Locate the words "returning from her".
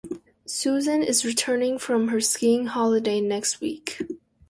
1.23-2.19